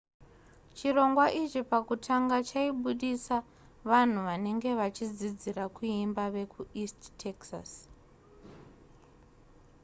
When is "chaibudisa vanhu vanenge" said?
2.49-4.69